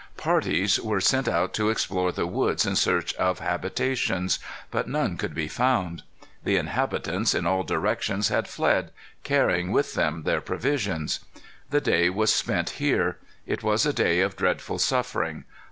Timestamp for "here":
12.81-13.19